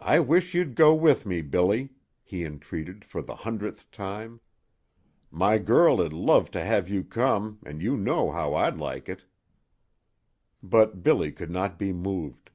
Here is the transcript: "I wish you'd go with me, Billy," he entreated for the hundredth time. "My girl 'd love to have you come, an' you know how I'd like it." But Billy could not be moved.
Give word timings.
"I 0.00 0.18
wish 0.18 0.54
you'd 0.56 0.74
go 0.74 0.92
with 0.92 1.24
me, 1.24 1.40
Billy," 1.40 1.90
he 2.24 2.44
entreated 2.44 3.04
for 3.04 3.22
the 3.22 3.36
hundredth 3.36 3.88
time. 3.92 4.40
"My 5.30 5.56
girl 5.58 5.98
'd 5.98 6.12
love 6.12 6.50
to 6.50 6.60
have 6.60 6.88
you 6.88 7.04
come, 7.04 7.60
an' 7.64 7.78
you 7.78 7.96
know 7.96 8.32
how 8.32 8.54
I'd 8.54 8.78
like 8.78 9.08
it." 9.08 9.24
But 10.64 11.04
Billy 11.04 11.30
could 11.30 11.52
not 11.52 11.78
be 11.78 11.92
moved. 11.92 12.50